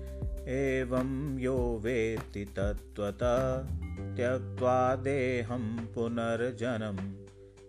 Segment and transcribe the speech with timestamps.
[0.48, 3.66] एवं यो वेत्ति तत्त्वतः
[4.16, 6.98] त्यक्त्वा देहं पुनर्जनं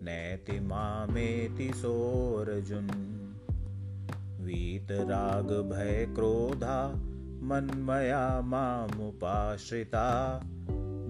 [0.02, 2.90] नेति मामेति सोऽर्जुन्।
[4.44, 6.92] वीतरागभयक्रोधा
[7.42, 10.40] मन्मया मामुपाश्रिता।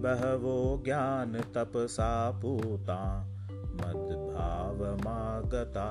[0.02, 3.28] बहवो ज्ञानतपसा पूता
[3.64, 5.88] मद्भावमागता।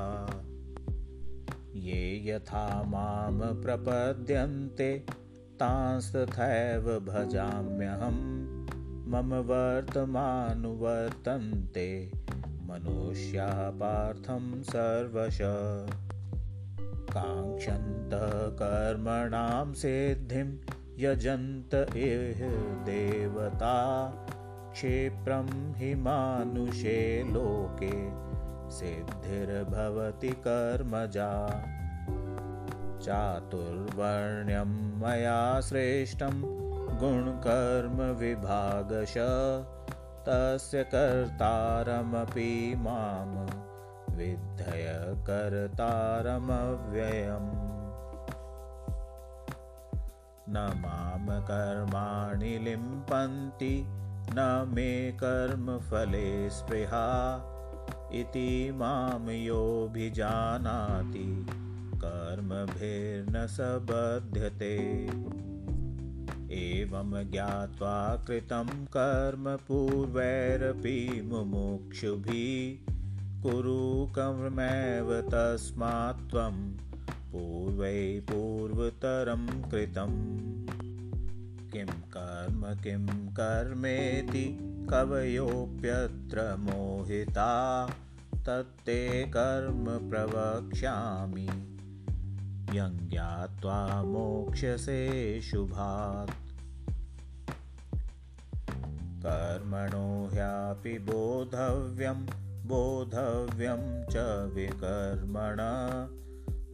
[1.76, 5.06] ये यथा मां प्रपद्यन्ते
[5.60, 8.18] तांस्तथैव भजाम्यहं।
[9.12, 12.12] मम वर्तमानुवर्तन्ते
[12.62, 15.38] मनुष्याः पार्थं सर्वश।
[17.14, 20.58] काङ्क्षन्तः कर्मणां सिद्धिं
[20.98, 24.14] यजन्त इह देवता
[24.72, 28.30] क्षिप्रं हि मानुषे लोके
[28.72, 31.64] सिद्धिर्भवति कर्मजा
[33.02, 36.42] चातुर्वर्ण्यं मया श्रेष्ठं
[36.98, 39.14] गुणकर्मविभागश।
[40.30, 47.70] तस्य कर्तारमपि माम् विद्धय कर्तारमव्ययम्
[50.52, 53.88] न मां कर्माणि लिम्पन्ति
[54.32, 57.10] न मे कर्मफले स्पृहा।
[58.14, 61.48] इति मां योऽभिजानाति
[62.04, 64.76] कर्मभिर्न स बध्यते
[66.52, 72.94] एवं ज्ञात्वा कृतं कर्म पूर्वैरपि मुमुक्षुभिः।
[73.44, 76.56] कुरु कर्मैव तस्मात् त्वं
[77.32, 80.14] पूर्वै पूर्वतरं कृतं
[81.70, 87.52] किं कर्म किं कर्मेति कवयोऽप्यत्र मोहिता।
[88.46, 91.48] तत्ते कर्म प्रवक्ष्यामि
[92.74, 96.32] यं ज्ञात्वा मोक्ष्यसे शुभात्।
[99.26, 102.26] कर्मणो ह्यापि बोधव्यम्
[102.68, 104.14] बोधव्यं च
[104.56, 105.60] विकर्मण।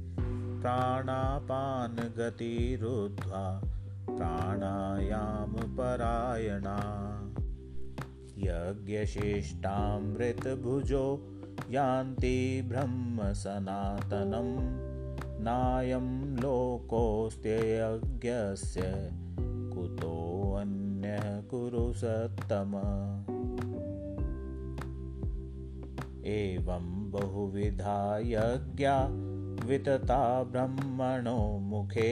[0.62, 3.62] प्राणापानगतिरुद्ध्वा
[4.10, 6.80] प्राणायामपरायणा।
[8.38, 11.28] यज्ञशिष्टामृतभुजो
[11.70, 14.90] यान्ति ब्रह्मसनातनं
[15.48, 16.08] नायं
[16.42, 17.12] लोकोऽस्त्ययज्ञस्य
[19.74, 22.74] कुतोऽन्यः कुरु सत्तम
[26.36, 28.00] एवं बहुविधा
[28.34, 28.98] यज्ञा
[29.68, 30.22] वितता
[30.52, 31.40] ब्रह्मणो
[31.70, 32.12] मुखे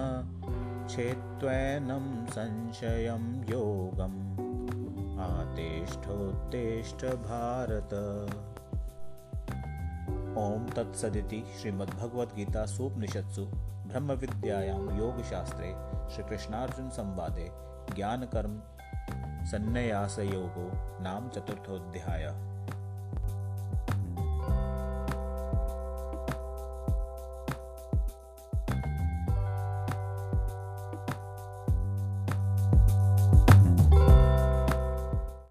[0.88, 4.20] छेत्त्वैनं संशयं योगम्।
[5.20, 7.94] आतिष्ठोत्तिष्ठ भारत।
[10.38, 10.40] ॐ
[10.76, 13.46] तत्सदिति श्रीमद्भगवद्गीतासूपनिषत्सु
[13.90, 15.70] ब्रह्मविद्यायां योगशास्त्रे
[16.16, 17.48] श्रीकृष्णार्जुनसंवादे
[17.96, 18.54] ज्ञानकर्म
[19.46, 20.72] सन्न्यासयोगो
[21.04, 22.59] नाम चतुर्थोऽध्यायः।